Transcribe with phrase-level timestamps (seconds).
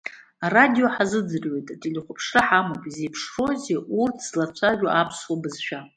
[0.45, 5.79] Арадио ҳазыӡырҩуеит, ателехәаԥшра ҳамоуп изеиԥшроузеи урҭ злацәажәо аԥсуа бызшәа?